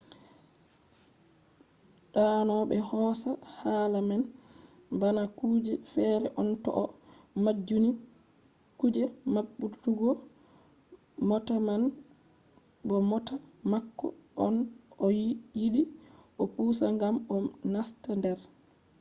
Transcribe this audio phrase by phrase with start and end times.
[2.13, 4.23] dano be hosa hala man
[5.01, 6.85] bana kuje fere on to o
[7.43, 7.91] majjinni
[8.79, 9.03] kuje
[9.33, 10.09] mabbutuggo
[11.29, 11.83] mota man
[12.87, 13.35] bo mota
[13.71, 14.07] mako
[14.45, 14.55] on
[15.05, 15.07] o
[15.57, 15.81] yidi
[16.41, 17.35] o pusa gam o
[17.73, 18.39] nasta der